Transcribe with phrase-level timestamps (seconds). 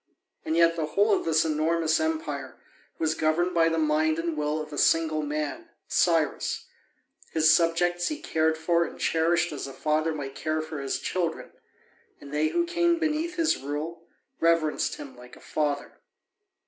[0.43, 2.57] And yet the whole of this enormous empire
[2.97, 6.65] was governed by the mind and will of a single man, Cyrus:
[7.33, 11.51] his subjects he cared for and cherished as a father might care for his children,
[12.19, 14.07] and they who came beneath his rule
[14.39, 15.99] reverenced him like a father.